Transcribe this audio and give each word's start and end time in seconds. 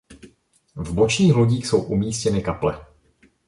V 0.75 0.93
bočních 0.93 1.33
lodích 1.35 1.67
jsou 1.67 1.81
umístěny 1.81 2.41
kaple. 2.41 2.85